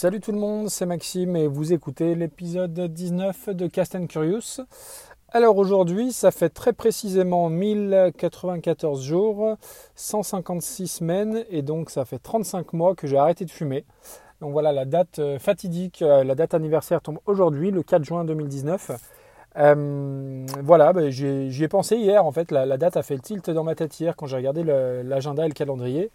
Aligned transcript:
Salut 0.00 0.20
tout 0.20 0.30
le 0.30 0.38
monde, 0.38 0.68
c'est 0.68 0.86
Maxime 0.86 1.34
et 1.34 1.48
vous 1.48 1.72
écoutez 1.72 2.14
l'épisode 2.14 2.72
19 2.72 3.48
de 3.48 3.66
Cast 3.66 3.96
and 3.96 4.06
Curious. 4.06 4.60
Alors 5.30 5.58
aujourd'hui, 5.58 6.12
ça 6.12 6.30
fait 6.30 6.50
très 6.50 6.72
précisément 6.72 7.50
1094 7.50 9.02
jours, 9.02 9.56
156 9.96 10.86
semaines 10.86 11.44
et 11.50 11.62
donc 11.62 11.90
ça 11.90 12.04
fait 12.04 12.20
35 12.20 12.74
mois 12.74 12.94
que 12.94 13.08
j'ai 13.08 13.18
arrêté 13.18 13.44
de 13.44 13.50
fumer. 13.50 13.84
Donc 14.40 14.52
voilà, 14.52 14.70
la 14.70 14.84
date 14.84 15.18
euh, 15.18 15.40
fatidique, 15.40 16.00
euh, 16.02 16.22
la 16.22 16.36
date 16.36 16.54
anniversaire 16.54 17.00
tombe 17.00 17.18
aujourd'hui, 17.26 17.72
le 17.72 17.82
4 17.82 18.04
juin 18.04 18.24
2019. 18.24 18.92
Euh, 19.56 20.46
voilà, 20.62 20.92
bah, 20.92 21.10
j'y 21.10 21.64
ai, 21.64 21.68
pensé 21.68 21.96
hier 21.96 22.24
en 22.24 22.30
fait, 22.30 22.52
la, 22.52 22.76
date 22.76 22.96
a 22.96 23.02
fait 23.02 23.16
le 23.16 23.20
tilt 23.20 23.50
dans 23.50 23.64
ma 23.64 23.74
tête 23.74 23.98
hier 23.98 24.14
quand 24.14 24.26
j'ai 24.26 24.36
regardé 24.36 24.62
l'agenda 24.62 25.44
et 25.44 25.48
le 25.48 25.54
calendrier. 25.54 26.12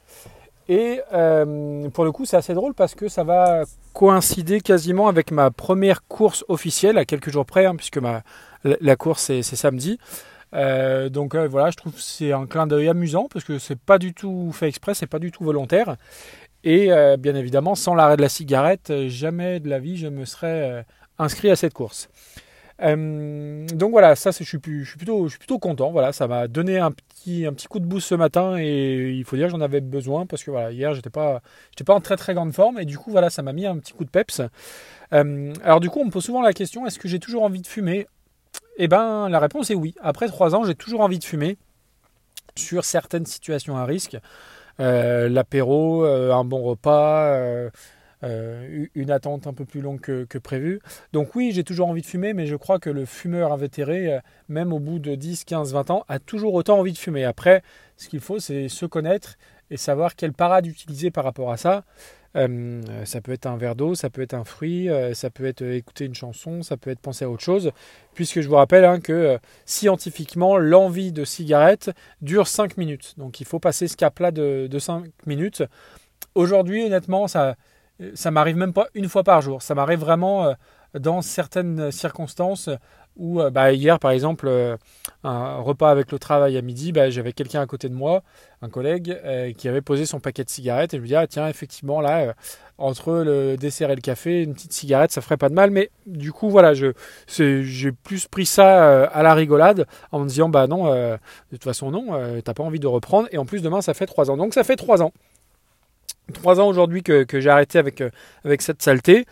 Et 0.69 1.01
euh, 1.13 1.89
pour 1.89 2.05
le 2.05 2.11
coup, 2.11 2.25
c'est 2.25 2.37
assez 2.37 2.53
drôle 2.53 2.73
parce 2.73 2.95
que 2.95 3.07
ça 3.07 3.23
va 3.23 3.63
coïncider 3.93 4.61
quasiment 4.61 5.07
avec 5.07 5.31
ma 5.31 5.51
première 5.51 6.05
course 6.07 6.45
officielle 6.47 6.97
à 6.97 7.05
quelques 7.05 7.29
jours 7.29 7.45
près, 7.45 7.65
hein, 7.65 7.75
puisque 7.75 7.99
la 8.63 8.95
course 8.95 9.23
c'est 9.23 9.43
samedi. 9.43 9.99
Euh, 10.53 11.09
donc 11.09 11.35
euh, 11.35 11.47
voilà, 11.47 11.71
je 11.71 11.77
trouve 11.77 11.93
que 11.93 12.01
c'est 12.01 12.31
un 12.31 12.45
clin 12.45 12.67
d'œil 12.67 12.87
amusant 12.87 13.27
parce 13.31 13.43
que 13.43 13.57
c'est 13.57 13.79
pas 13.79 13.97
du 13.97 14.13
tout 14.13 14.51
fait 14.53 14.67
exprès, 14.67 14.93
c'est 14.93 15.07
pas 15.07 15.19
du 15.19 15.31
tout 15.31 15.43
volontaire. 15.43 15.97
Et 16.63 16.87
bien 17.19 17.35
évidemment, 17.35 17.75
sans 17.75 17.93
l'arrêt 17.93 18.15
de 18.15 18.21
la 18.21 18.29
cigarette, 18.29 18.93
jamais 19.07 19.59
de 19.59 19.67
la 19.67 19.79
vie 19.79 19.97
je 19.97 20.07
me 20.07 20.23
serais 20.23 20.85
inscrit 21.19 21.49
à 21.49 21.57
cette 21.57 21.73
course. 21.73 22.07
Euh, 22.81 23.67
donc 23.67 23.91
voilà, 23.91 24.15
ça 24.15 24.31
je 24.31 24.43
suis, 24.43 24.59
je 24.65 24.83
suis, 24.83 24.97
plutôt, 24.97 25.25
je 25.25 25.31
suis 25.31 25.39
plutôt 25.39 25.59
content. 25.59 25.91
Voilà, 25.91 26.11
ça 26.11 26.27
m'a 26.27 26.47
donné 26.47 26.79
un 26.79 26.91
petit, 26.91 27.45
un 27.45 27.53
petit 27.53 27.67
coup 27.67 27.79
de 27.79 27.85
boost 27.85 28.07
ce 28.07 28.15
matin 28.15 28.57
et 28.57 29.11
il 29.11 29.23
faut 29.25 29.35
dire 29.35 29.49
j'en 29.49 29.61
avais 29.61 29.81
besoin 29.81 30.25
parce 30.25 30.43
que 30.43 30.51
voilà, 30.51 30.71
hier 30.71 30.93
j'étais 30.93 31.09
pas, 31.09 31.41
j'étais 31.71 31.83
pas 31.83 31.93
en 31.93 32.01
très 32.01 32.17
très 32.17 32.33
grande 32.33 32.53
forme 32.53 32.79
et 32.79 32.85
du 32.85 32.97
coup 32.97 33.11
voilà, 33.11 33.29
ça 33.29 33.41
m'a 33.41 33.53
mis 33.53 33.65
un 33.65 33.77
petit 33.77 33.93
coup 33.93 34.05
de 34.05 34.09
peps. 34.09 34.41
Euh, 35.13 35.53
alors 35.63 35.79
du 35.79 35.89
coup, 35.89 35.99
on 35.99 36.05
me 36.05 36.11
pose 36.11 36.23
souvent 36.23 36.41
la 36.41 36.53
question 36.53 36.85
est-ce 36.87 36.99
que 36.99 37.07
j'ai 37.07 37.19
toujours 37.19 37.43
envie 37.43 37.61
de 37.61 37.67
fumer? 37.67 38.07
Eh 38.77 38.87
ben, 38.87 39.29
la 39.29 39.39
réponse 39.39 39.69
est 39.69 39.75
oui. 39.75 39.93
Après 40.01 40.27
trois 40.27 40.55
ans, 40.55 40.63
j'ai 40.63 40.75
toujours 40.75 41.01
envie 41.01 41.19
de 41.19 41.23
fumer 41.23 41.57
sur 42.55 42.85
certaines 42.85 43.25
situations 43.25 43.77
à 43.77 43.85
risque. 43.85 44.17
Euh, 44.79 45.29
l'apéro, 45.29 46.03
un 46.05 46.43
bon 46.43 46.63
repas 46.63 47.69
euh, 48.23 48.85
une 48.95 49.11
attente 49.11 49.47
un 49.47 49.53
peu 49.53 49.65
plus 49.65 49.81
longue 49.81 49.99
que, 49.99 50.37
prévu. 50.37 50.79
Donc 51.11 51.35
oui, 51.35 51.51
j'ai 51.53 51.63
toujours 51.63 51.89
envie 51.89 52.01
de 52.01 52.07
fumer, 52.07 52.33
mais 52.33 52.45
je 52.45 52.55
crois 52.55 52.79
que 52.79 52.89
le 52.89 53.05
fumeur 53.05 53.51
invétéré, 53.51 54.13
euh, 54.13 54.19
même 54.47 54.71
au 54.71 54.79
bout 54.79 54.99
de 54.99 55.15
10, 55.15 55.43
15, 55.43 55.73
20 55.73 55.89
ans, 55.89 56.05
a 56.07 56.19
toujours 56.19 56.53
autant 56.53 56.79
envie 56.79 56.93
de 56.93 56.97
fumer. 56.97 57.25
Après, 57.25 57.63
ce 57.97 58.07
qu'il 58.07 58.21
faut, 58.21 58.39
c'est 58.39 58.69
se 58.69 58.85
connaître 58.85 59.35
et 59.71 59.77
savoir 59.77 60.15
quelle 60.15 60.31
parade 60.31 60.67
utiliser 60.67 61.11
par 61.11 61.25
rapport 61.25 61.51
à 61.51 61.57
ça. 61.57 61.83
Euh, 62.35 62.81
ça 63.05 63.21
peut 63.21 63.31
être 63.31 63.45
un 63.45 63.57
verre 63.57 63.75
d'eau, 63.75 63.93
ça 63.93 64.09
peut 64.09 64.21
être 64.21 64.33
un 64.33 64.43
fruit, 64.43 64.89
ça 65.13 65.29
peut 65.29 65.45
être 65.45 65.61
écouter 65.61 66.05
une 66.05 66.15
chanson, 66.15 66.63
ça 66.63 66.77
peut 66.77 66.91
être 66.91 66.99
penser 66.99 67.25
à 67.25 67.29
autre 67.29 67.43
chose. 67.43 67.71
Puisque 68.13 68.39
je 68.39 68.47
vous 68.47 68.55
rappelle 68.55 68.85
hein, 68.85 69.01
que 69.01 69.37
scientifiquement, 69.65 70.57
l'envie 70.57 71.11
de 71.11 71.25
cigarette 71.25 71.91
dure 72.21 72.47
5 72.47 72.77
minutes. 72.77 73.15
Donc 73.17 73.41
il 73.41 73.45
faut 73.45 73.59
passer 73.59 73.87
ce 73.87 73.97
cap-là 73.97 74.31
de, 74.31 74.67
de 74.67 74.79
5 74.79 75.05
minutes. 75.25 75.63
Aujourd'hui, 76.35 76.85
honnêtement, 76.85 77.27
ça, 77.27 77.55
ça 78.15 78.31
m'arrive 78.31 78.57
même 78.57 78.73
pas 78.73 78.87
une 78.93 79.09
fois 79.09 79.23
par 79.23 79.41
jour. 79.41 79.61
Ça 79.61 79.75
m'arrive 79.75 79.99
vraiment 79.99 80.45
euh, 80.45 80.53
dans 80.99 81.21
certaines 81.21 81.91
circonstances 81.91 82.69
où, 83.15 83.41
euh, 83.41 83.51
bah, 83.51 83.71
hier 83.73 83.99
par 83.99 84.11
exemple, 84.11 84.47
euh, 84.47 84.75
un 85.23 85.57
repas 85.57 85.91
avec 85.91 86.11
le 86.11 86.17
travail 86.17 86.57
à 86.57 86.61
midi, 86.61 86.91
bah, 86.91 87.11
j'avais 87.11 87.33
quelqu'un 87.33 87.61
à 87.61 87.67
côté 87.67 87.87
de 87.89 87.93
moi, 87.93 88.23
un 88.63 88.69
collègue, 88.69 89.19
qui 89.57 89.67
avait 89.67 89.81
posé 89.81 90.05
son 90.05 90.19
paquet 90.19 90.43
de 90.43 90.49
cigarettes 90.49 90.93
et 90.93 90.97
je 90.97 91.01
me 91.01 91.07
dis, 91.07 91.15
ah 91.15 91.27
tiens, 91.27 91.47
effectivement, 91.47 91.99
là, 92.01 92.33
entre 92.77 93.11
le 93.11 93.57
dessert 93.57 93.91
et 93.91 93.95
le 93.95 94.01
café, 94.01 94.41
une 94.41 94.53
petite 94.53 94.71
cigarette, 94.73 95.11
ça 95.11 95.21
ferait 95.21 95.37
pas 95.37 95.49
de 95.49 95.53
mal. 95.53 95.69
Mais 95.69 95.91
du 96.05 96.31
coup, 96.31 96.49
voilà, 96.49 96.73
j'ai 96.73 97.91
plus 97.91 98.27
pris 98.27 98.45
ça 98.45 99.03
à 99.05 99.21
la 99.21 99.33
rigolade 99.33 99.85
en 100.13 100.19
me 100.19 100.27
disant, 100.29 100.47
bah 100.47 100.67
non, 100.67 100.89
de 100.93 101.17
toute 101.51 101.65
façon, 101.65 101.91
non, 101.91 102.41
t'as 102.41 102.53
pas 102.53 102.63
envie 102.63 102.79
de 102.79 102.87
reprendre. 102.87 103.27
Et 103.33 103.37
en 103.37 103.45
plus, 103.45 103.61
demain, 103.61 103.81
ça 103.81 103.93
fait 103.93 104.05
trois 104.05 104.31
ans. 104.31 104.37
Donc 104.37 104.53
ça 104.53 104.63
fait 104.63 104.77
trois 104.77 105.03
ans 105.03 105.11
trois 106.31 106.59
ans 106.59 106.67
aujourd'hui 106.67 107.03
que, 107.03 107.25
j'ai 107.31 107.49
arrêté 107.49 107.79
avec, 107.79 108.01
euh, 108.01 108.09
cette 108.59 108.81
saleté. 108.81 109.25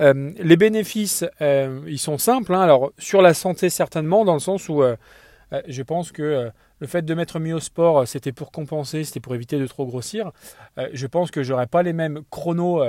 Euh, 0.00 0.30
les 0.38 0.56
bénéfices, 0.56 1.24
euh, 1.42 1.80
ils 1.86 1.98
sont 1.98 2.18
simples. 2.18 2.54
Hein. 2.54 2.60
Alors 2.60 2.92
sur 2.98 3.20
la 3.20 3.34
santé 3.34 3.68
certainement, 3.68 4.24
dans 4.24 4.34
le 4.34 4.40
sens 4.40 4.68
où 4.68 4.82
je 5.66 5.82
pense 5.82 6.12
que 6.12 6.50
le 6.80 6.86
fait 6.86 7.02
de 7.02 7.14
mettre 7.14 7.38
mis 7.38 7.52
au 7.52 7.60
sport, 7.60 8.06
c'était 8.06 8.32
pour 8.32 8.52
compenser, 8.52 9.04
c'était 9.04 9.20
pour 9.20 9.34
éviter 9.34 9.58
de 9.58 9.66
trop 9.66 9.86
grossir. 9.86 10.32
je 10.92 11.06
pense 11.06 11.30
que 11.30 11.42
j'aurais 11.42 11.66
pas 11.66 11.82
les 11.82 11.92
mêmes 11.92 12.20
chronos, 12.30 12.82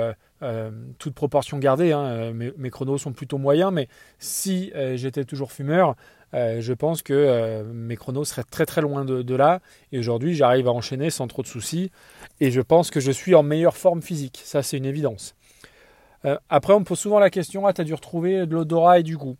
toute 0.98 1.14
proportion 1.14 1.58
gardée. 1.58 1.92
Hein. 1.92 2.32
Mes, 2.32 2.52
mes, 2.56 2.70
chronos 2.70 2.98
sont 2.98 3.12
plutôt 3.12 3.38
moyens, 3.38 3.72
mais 3.72 3.88
si 4.18 4.72
j'étais 4.94 5.24
toujours 5.24 5.52
fumeur, 5.52 5.96
euh, 6.34 6.60
je 6.60 6.72
pense 6.72 7.02
que 7.02 7.12
euh, 7.12 7.64
mes 7.64 7.96
chronos 7.96 8.24
seraient 8.24 8.44
très 8.44 8.66
très 8.66 8.80
loin 8.80 9.04
de, 9.04 9.34
là. 9.34 9.60
Et 9.92 9.98
aujourd'hui, 9.98 10.34
j'arrive 10.34 10.68
à 10.68 10.72
enchaîner 10.72 11.10
sans 11.10 11.26
trop 11.26 11.42
de 11.42 11.46
soucis. 11.46 11.90
Et 12.40 12.50
je 12.50 12.60
pense 12.60 12.90
que 12.90 13.00
je 13.00 13.10
suis 13.10 13.34
en 13.34 13.42
meilleure 13.42 13.76
forme 13.76 14.02
physique. 14.02 14.40
Ça, 14.44 14.62
c'est 14.62 14.76
une 14.76 14.86
évidence. 14.86 15.34
Euh, 16.24 16.36
après, 16.48 16.74
on 16.74 16.80
me 16.80 16.84
pose 16.84 16.98
souvent 16.98 17.18
la 17.18 17.30
question 17.30 17.66
ah, 17.66 17.72
tu 17.72 17.80
as 17.80 17.84
dû 17.84 17.94
retrouver 17.94 18.46
de 18.46 18.54
l'odorat 18.54 19.00
et 19.00 19.02
du 19.02 19.16
goût 19.16 19.36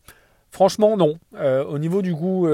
Franchement, 0.50 0.96
non. 0.96 1.14
au 1.38 1.78
niveau 1.78 2.02
du 2.02 2.12
goût, 2.12 2.48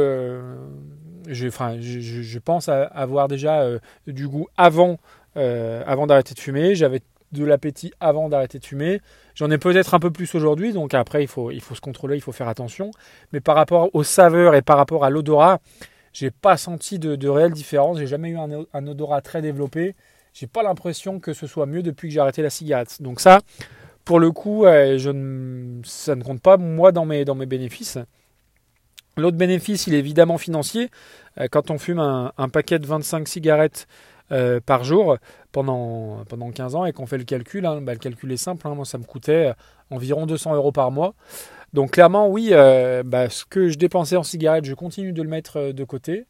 je, 1.26 2.38
pense 2.38 2.68
avoir 2.68 3.28
déjà 3.28 3.66
du 4.06 4.28
goût 4.28 4.46
avant, 4.56 4.98
avant 5.34 6.06
d'arrêter 6.06 6.34
de 6.34 6.40
fumer. 6.40 6.74
J'avais 6.74 7.00
de 7.32 7.44
l'appétit 7.44 7.92
avant 8.00 8.28
d'arrêter 8.28 8.58
de 8.58 8.64
fumer. 8.64 9.00
J'en 9.34 9.50
ai 9.50 9.58
peut-être 9.58 9.94
un 9.94 10.00
peu 10.00 10.10
plus 10.10 10.34
aujourd'hui, 10.34 10.72
donc 10.72 10.94
après 10.94 11.22
il 11.22 11.28
faut, 11.28 11.50
se 11.50 11.80
contrôler, 11.80 12.16
il 12.16 12.20
faut 12.20 12.32
faire 12.32 12.48
attention. 12.48 12.90
Mais 13.32 13.40
par 13.40 13.54
rapport 13.54 13.90
aux 13.94 14.04
saveurs 14.04 14.54
et 14.54 14.62
par 14.62 14.76
rapport 14.76 15.04
à 15.04 15.10
l'odorat, 15.10 15.60
j'ai 16.12 16.30
pas 16.30 16.56
senti 16.56 16.98
de, 16.98 17.28
réelle 17.28 17.52
différence. 17.52 17.98
J'ai 17.98 18.06
jamais 18.06 18.30
eu 18.30 18.38
un, 18.38 18.86
odorat 18.86 19.20
très 19.20 19.42
développé. 19.42 19.94
J'ai 20.32 20.46
pas 20.46 20.62
l'impression 20.62 21.20
que 21.20 21.32
ce 21.32 21.46
soit 21.46 21.66
mieux 21.66 21.82
depuis 21.82 22.08
que 22.08 22.14
j'ai 22.14 22.20
arrêté 22.20 22.42
la 22.42 22.50
cigarette. 22.50 23.00
Donc 23.00 23.20
ça, 23.20 23.40
pour 24.04 24.20
le 24.20 24.30
coup, 24.30 24.64
ça 24.64 26.16
ne 26.16 26.22
compte 26.22 26.40
pas 26.40 26.56
moi 26.56 26.92
dans 26.92 27.04
mes 27.04 27.46
bénéfices. 27.46 27.98
L'autre 29.18 29.38
bénéfice, 29.38 29.86
il 29.86 29.94
est 29.94 29.98
évidemment 29.98 30.36
financier. 30.36 30.90
Euh, 31.40 31.46
quand 31.50 31.70
on 31.70 31.78
fume 31.78 32.00
un, 32.00 32.48
paquet 32.50 32.78
de 32.78 32.86
25 32.86 33.26
cigarettes 33.26 33.86
euh, 34.30 34.60
par 34.60 34.84
jour 34.84 35.16
pendant, 35.52 36.22
pendant 36.28 36.50
15 36.50 36.74
ans 36.74 36.84
et 36.84 36.92
qu'on 36.92 37.06
fait 37.06 37.16
le 37.16 37.24
calcul, 37.24 37.64
hein, 37.64 37.80
bah, 37.80 37.94
le 37.94 37.98
calcul 37.98 38.30
est 38.30 38.36
simple, 38.36 38.68
hein, 38.68 38.74
moi 38.74 38.84
ça 38.84 38.98
me 38.98 39.04
coûtait 39.04 39.48
euh, 39.48 39.52
environ 39.90 40.26
200 40.26 40.54
euros 40.54 40.72
par 40.72 40.90
mois. 40.90 41.14
Donc 41.72 41.92
clairement 41.92 42.28
oui, 42.28 42.50
bah, 43.04 43.30
ce 43.30 43.44
que 43.46 43.68
je 43.68 43.78
dépensais 43.78 44.16
en 44.16 44.22
cigarettes, 44.22 44.66
je 44.66 44.74
continue 44.74 45.12
de 45.12 45.22
le 45.22 45.28
mettre 45.28 45.72
de 45.72 45.84
côté. 45.84 46.26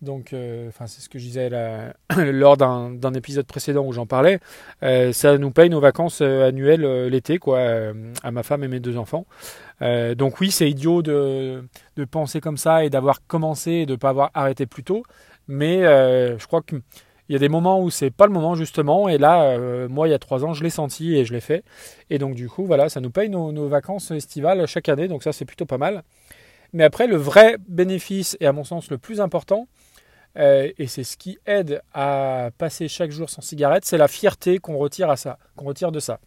Donc, 0.00 0.28
c'est 0.30 1.00
ce 1.00 1.08
que 1.08 1.18
je 1.18 1.24
disais 1.24 1.50
lors 2.16 2.56
d'un 2.56 3.14
épisode 3.14 3.46
précédent 3.46 3.84
où 3.84 3.92
j'en 3.92 4.06
parlais. 4.06 4.40
ça 5.12 5.38
nous 5.38 5.50
paye 5.50 5.70
nos 5.70 5.80
vacances 5.80 6.20
annuelles 6.20 7.06
l'été, 7.08 7.38
quoi, 7.38 7.60
à 8.22 8.30
ma 8.30 8.42
femme 8.42 8.64
et 8.64 8.68
mes 8.68 8.80
deux 8.80 8.96
enfants. 8.96 9.26
Donc 9.80 10.40
oui, 10.40 10.50
c'est 10.50 10.68
idiot 10.70 11.02
de, 11.02 11.64
penser 12.10 12.40
comme 12.40 12.56
ça 12.56 12.84
et 12.84 12.90
d'avoir 12.90 13.26
commencé 13.26 13.70
et 13.72 13.86
de 13.86 13.92
ne 13.92 13.96
pas 13.96 14.10
avoir 14.10 14.30
arrêté 14.34 14.66
plus 14.66 14.84
tôt. 14.84 15.02
Mais 15.46 15.82
je 15.82 16.46
crois 16.46 16.62
que 16.62 16.76
il 17.28 17.34
y 17.34 17.36
a 17.36 17.38
des 17.38 17.48
moments 17.48 17.82
où 17.82 17.90
c'est 17.90 18.10
pas 18.10 18.26
le 18.26 18.32
moment 18.32 18.54
justement, 18.54 19.08
et 19.08 19.18
là, 19.18 19.50
euh, 19.50 19.88
moi, 19.88 20.08
il 20.08 20.12
y 20.12 20.14
a 20.14 20.18
trois 20.18 20.44
ans, 20.44 20.54
je 20.54 20.62
l'ai 20.64 20.70
senti 20.70 21.14
et 21.14 21.24
je 21.24 21.32
l'ai 21.34 21.40
fait. 21.40 21.62
Et 22.10 22.18
donc 22.18 22.34
du 22.34 22.48
coup, 22.48 22.64
voilà, 22.64 22.88
ça 22.88 23.00
nous 23.00 23.10
paye 23.10 23.28
nos, 23.28 23.68
vacances 23.68 24.10
estivales 24.10 24.66
chaque 24.66 24.88
année, 24.88 25.08
donc 25.08 25.22
ça 25.22 25.32
c'est 25.32 25.44
plutôt 25.44 25.66
pas 25.66 25.78
mal. 25.78 26.04
Mais 26.72 26.84
après, 26.84 27.06
le 27.06 27.16
vrai 27.16 27.56
bénéfice, 27.68 28.36
et 28.40 28.46
à 28.46 28.52
mon 28.52 28.64
sens 28.64 28.90
le 28.90 28.98
plus 28.98 29.20
important, 29.20 29.68
euh, 30.38 30.70
et 30.78 30.86
c'est 30.86 31.04
ce 31.04 31.16
qui 31.16 31.38
aide 31.46 31.82
à 31.92 32.50
passer 32.56 32.88
chaque 32.88 33.10
jour 33.10 33.28
sans 33.28 33.42
cigarette, 33.42 33.84
c'est 33.84 33.98
la 33.98 34.08
fierté 34.08 34.58
qu'on 34.58 34.78
retire 34.78 35.10
à 35.10 35.16
ça, 35.16 35.38
qu'on 35.56 35.66
retire 35.66 35.92
de 35.92 36.00
ça. 36.00 36.20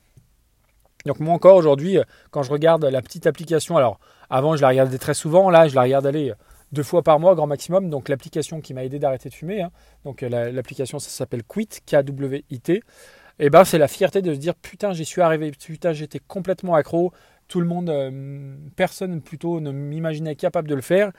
Donc 1.05 1.19
moi 1.19 1.33
encore 1.33 1.55
aujourd'hui, 1.55 1.97
quand 2.29 2.43
je 2.43 2.51
regarde 2.51 2.85
la 2.85 3.01
petite 3.01 3.27
application, 3.27 3.77
alors 3.77 3.99
avant 4.29 4.55
je 4.55 4.61
la 4.61 4.69
regardais 4.69 4.97
très 4.97 5.13
souvent, 5.13 5.49
là 5.49 5.67
je 5.67 5.75
la 5.75 5.81
regarde 5.81 6.05
aller 6.05 6.33
deux 6.71 6.83
fois 6.83 7.01
par 7.01 7.19
mois, 7.19 7.35
grand 7.35 7.47
maximum. 7.47 7.89
Donc 7.89 8.09
l'application 8.09 8.61
qui 8.61 8.73
m'a 8.73 8.83
aidé 8.83 8.99
d'arrêter 8.99 9.29
de 9.29 9.33
fumer, 9.33 9.61
hein. 9.61 9.71
donc 10.05 10.23
euh, 10.23 10.51
l'application 10.51 10.99
ça 10.99 11.09
s'appelle 11.09 11.43
Quit, 11.43 11.69
K-W-I-T. 11.85 12.83
Et 13.39 13.49
ben 13.49 13.63
c'est 13.63 13.77
la 13.77 13.87
fierté 13.87 14.21
de 14.21 14.33
se 14.33 14.39
dire 14.39 14.55
putain 14.55 14.93
j'y 14.93 15.05
suis 15.05 15.21
arrivé, 15.21 15.51
putain 15.51 15.93
j'étais 15.93 16.19
complètement 16.19 16.75
accro, 16.75 17.11
tout 17.47 17.59
le 17.59 17.65
monde, 17.65 17.89
euh, 17.89 18.55
personne 18.75 19.21
plutôt 19.21 19.59
ne 19.59 19.71
m'imaginait 19.71 20.35
capable 20.35 20.67
de 20.67 20.75
le 20.75 20.81
faire. 20.81 21.11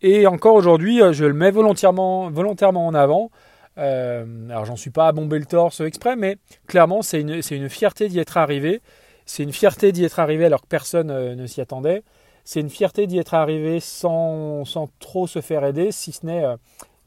Et 0.00 0.26
encore 0.26 0.54
aujourd'hui, 0.54 1.02
euh, 1.02 1.12
je 1.12 1.24
le 1.24 1.34
mets 1.34 1.50
volontairement, 1.50 2.30
volontairement 2.30 2.86
en 2.86 2.94
avant. 2.94 3.30
alors 3.76 4.64
j'en 4.64 4.76
suis 4.76 4.90
pas 4.90 5.06
à 5.06 5.12
bomber 5.12 5.38
le 5.38 5.46
torse 5.46 5.80
exprès, 5.80 6.16
mais 6.16 6.38
clairement 6.66 7.02
c'est 7.02 7.20
une, 7.20 7.40
une 7.50 7.68
fierté 7.68 8.08
d'y 8.08 8.18
être 8.18 8.36
arrivé. 8.36 8.80
C'est 9.28 9.42
une 9.42 9.52
fierté 9.52 9.92
d'y 9.92 10.04
être 10.04 10.18
arrivé 10.18 10.46
alors 10.46 10.62
que 10.62 10.66
personne 10.66 11.34
ne 11.34 11.46
s'y 11.46 11.60
attendait 11.60 12.02
c'est 12.48 12.60
une 12.60 12.70
fierté 12.70 13.06
d'y 13.06 13.18
être 13.18 13.34
arrivé 13.34 13.78
sans, 13.78 14.64
sans, 14.64 14.88
trop 15.00 15.26
se 15.26 15.42
faire 15.42 15.66
aider, 15.66 15.92
si 15.92 16.12
ce 16.12 16.24
n'est 16.24 16.46
euh, 16.46 16.56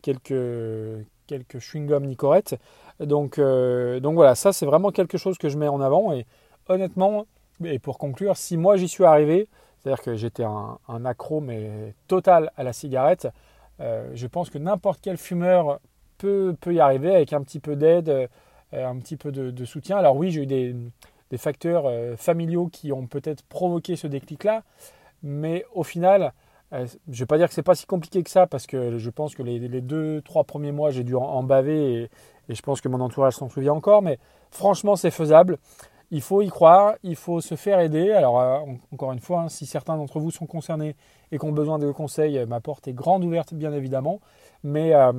quelques, 0.04 1.04
quelques 1.26 1.58
chewing-gum 1.58 2.06
Nicorette. 2.06 2.60
Donc, 3.00 3.40
euh, 3.40 4.00
donc 4.00 4.14
voilà, 4.14 4.36
ça 4.36 4.54
c'est 4.54 4.68
vraiment 4.68 4.92
quelque 4.92 5.18
chose 5.18 5.40
que 5.40 5.50
je 5.50 5.58
mets 5.58 5.68
en 5.68 5.82
avant 5.82 6.14
et 6.14 6.28
honnêtement, 6.70 7.26
et 7.66 7.80
pour 7.80 7.98
conclure, 7.98 8.38
si 8.38 8.56
moi 8.56 8.78
j'y 8.78 8.88
suis 8.88 9.04
arrivé, 9.04 9.48
c'est-à-dire 9.80 10.04
que 10.04 10.16
j'étais 10.16 10.44
un, 10.44 11.06
accro 11.06 11.42
mais 11.42 11.96
total 12.08 12.52
à 12.56 12.62
la 12.62 12.72
cigarette, 12.72 13.28
euh, 13.80 14.12
je 14.14 14.28
pense 14.28 14.52
que 14.52 14.60
n'importe 14.60 15.00
quel 15.02 15.18
fumeur 15.18 15.80
peut, 16.20 16.56
peut, 16.62 16.76
y 16.76 16.80
arriver 16.80 17.16
avec 17.16 17.34
un 17.34 17.42
petit 17.42 17.60
peu 17.60 17.76
d'aide, 17.76 18.10
euh, 18.10 18.28
un 18.74 19.00
petit 19.00 19.18
peu 19.18 19.32
de, 19.32 19.66
soutien. 19.66 19.98
Alors 19.98 20.16
oui, 20.16 20.30
j'ai 20.30 20.44
eu 20.44 20.46
des, 20.46 20.76
des 21.32 21.38
facteurs 21.38 21.86
euh, 21.88 22.16
familiaux 22.16 22.68
qui 22.72 22.92
ont 22.92 23.08
peut-être 23.08 23.44
provoqué 23.44 23.96
ce 23.96 24.06
déclic-là, 24.06 24.64
mais 25.24 25.66
au 25.74 25.84
final, 25.84 26.34
je 26.72 26.78
ne 27.08 27.16
vais 27.16 27.26
pas 27.26 27.38
dire 27.38 27.48
que 27.48 27.54
c'est 27.54 27.64
pas 27.64 27.76
si 27.76 27.86
compliqué 27.86 28.24
que 28.24 28.30
ça 28.30 28.48
parce 28.48 28.66
que 28.66 28.98
je 28.98 29.10
pense 29.10 29.36
que 29.36 29.44
les, 29.44 29.82
deux, 29.82 30.22
trois 30.22 30.44
premiers 30.44 30.72
mois, 30.72 30.92
j'ai 30.92 31.04
dû 31.04 31.16
en, 31.16 31.44
baver 31.44 32.04
et, 32.04 32.10
je 32.54 32.62
pense 32.62 32.82
que 32.82 32.90
mon 32.90 33.00
entourage 33.00 33.36
s'en 33.36 33.50
souvient 33.50 33.74
encore. 33.74 34.02
Mais 34.02 34.20
franchement, 34.52 34.96
c'est 34.96 35.12
faisable. 35.12 35.58
Il 36.14 36.22
faut 36.22 36.42
y 36.42 36.50
croire, 36.50 36.96
il 37.04 37.16
faut 37.16 37.40
se 37.40 37.56
faire 37.56 37.80
aider. 37.80 38.12
Alors, 38.12 38.40
euh, 38.42 38.60
encore 38.94 39.14
une 39.14 39.20
fois, 39.20 39.42
hein, 39.42 39.50
si 39.50 39.66
certains 39.66 39.96
d'entre 39.96 40.20
vous 40.20 40.32
sont 40.32 40.46
concernés 40.46 40.96
et 41.32 41.38
qui 41.38 41.46
ont 41.46 41.54
besoin 41.54 41.80
de 41.80 41.90
conseils, 41.92 42.38
euh, 42.38 42.46
ma 42.46 42.60
porte 42.60 42.88
est 42.90 42.94
grande 42.94 43.24
ouverte, 43.24 43.54
bien 43.54 43.72
évidemment. 43.72 44.20
Mais 44.64 44.94
euh, 44.94 45.12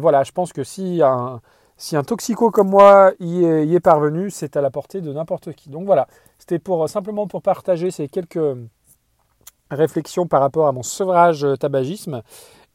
voilà, 0.00 0.24
je 0.24 0.32
pense 0.32 0.54
que 0.54 0.64
si 0.64 1.02
un, 1.02 1.40
si 1.78 1.96
un 1.96 2.04
toxico 2.04 2.50
comme 2.50 2.68
moi 2.68 3.12
y 3.20 3.44
est, 3.44 3.80
parvenu, 3.80 4.30
c'est 4.30 4.56
à 4.56 4.60
la 4.60 4.70
portée 4.70 5.00
de 5.00 5.12
n'importe 5.12 5.54
qui. 5.54 5.70
Donc 5.70 5.86
voilà, 5.86 6.06
c'était 6.38 6.58
pour, 6.58 6.86
simplement 6.88 7.26
pour 7.26 7.40
partager 7.40 7.90
ces 7.90 8.08
quelques 8.08 8.38
réflexions 9.70 10.26
par 10.26 10.40
rapport 10.40 10.66
à 10.66 10.72
mon 10.72 10.82
sevrage 10.82 11.46
tabagisme. 11.58 12.22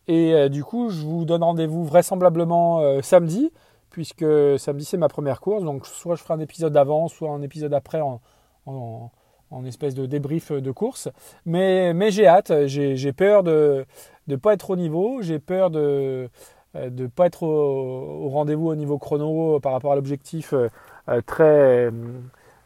Et 0.08 0.50
du 0.50 0.64
coup, 0.64 0.90
je 0.90 1.02
vous 1.02 1.26
donne 1.26 1.44
rendez-vous 1.44 1.86
vraisemblablement 1.86 3.02
samedi 3.02 3.52
puisque 3.94 4.26
samedi 4.58 4.84
c'est 4.84 4.98
ma 4.98 5.08
première 5.08 5.40
course, 5.40 5.64
donc 5.64 5.86
soit 5.86 6.16
je 6.16 6.24
ferai 6.24 6.34
un 6.34 6.40
épisode 6.40 6.76
avant, 6.76 7.08
soit 7.08 7.30
un 7.30 7.42
épisode 7.42 7.74
après 7.74 8.02
en, 8.02 8.20
espèce 9.66 9.94
de 9.94 10.08
débrief 10.08 10.52
de 10.52 10.72
course. 10.72 11.10
Mais 11.46 12.12
j'ai 12.12 12.28
hâte, 12.28 12.52
j'ai 12.66 13.14
peur 13.14 13.44
de 13.44 13.86
ne 14.28 14.36
pas 14.36 14.54
être 14.54 14.72
au 14.72 14.76
niveau, 14.76 15.22
j'ai 15.22 15.40
peur 15.40 15.70
de 15.70 16.30
ne 16.76 17.08
pas 17.08 17.28
être 17.28 17.44
au, 17.44 18.30
rendez-vous 18.30 18.68
au 18.68 18.76
niveau 18.76 18.98
chrono 18.98 19.60
par 19.60 19.74
rapport 19.74 19.92
à 19.92 19.96
l'objectif 19.96 20.54
euh, 20.54 21.22
très, 21.26 21.92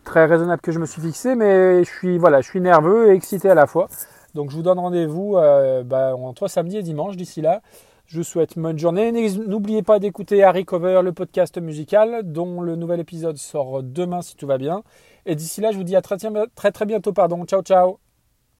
très 0.03 0.25
raisonnable 0.25 0.61
que 0.61 0.71
je 0.71 0.79
me 0.79 0.85
suis 0.85 1.01
fixé, 1.01 1.35
mais 1.35 1.83
je 1.83 1.89
suis, 1.89 2.17
voilà, 2.17 2.41
je 2.41 2.49
suis 2.49 2.61
nerveux 2.61 3.11
et 3.11 3.15
excité 3.15 3.49
à 3.49 3.55
la 3.55 3.67
fois. 3.67 3.89
Donc 4.33 4.51
je 4.51 4.55
vous 4.55 4.63
donne 4.63 4.79
rendez-vous 4.79 5.37
euh, 5.37 5.83
bah, 5.83 6.15
entre 6.15 6.47
samedi 6.47 6.77
et 6.77 6.83
dimanche 6.83 7.17
d'ici 7.17 7.41
là. 7.41 7.61
Je 8.05 8.19
vous 8.19 8.23
souhaite 8.23 8.57
bonne 8.57 8.79
journée. 8.79 9.11
N'oubliez 9.11 9.81
pas 9.83 9.99
d'écouter 9.99 10.41
Harry 10.41 10.63
Cover, 10.63 11.01
le 11.03 11.11
podcast 11.11 11.57
musical, 11.57 12.21
dont 12.23 12.61
le 12.61 12.77
nouvel 12.77 13.01
épisode 13.01 13.35
sort 13.35 13.83
demain 13.83 14.21
si 14.21 14.37
tout 14.37 14.47
va 14.47 14.57
bien. 14.57 14.83
Et 15.25 15.35
d'ici 15.35 15.59
là, 15.59 15.73
je 15.73 15.77
vous 15.77 15.83
dis 15.83 15.95
à 15.95 16.01
très 16.01 16.15
très, 16.55 16.71
très 16.71 16.85
bientôt. 16.85 17.11
Pardon. 17.11 17.43
Ciao, 17.45 17.61
ciao. 17.61 18.06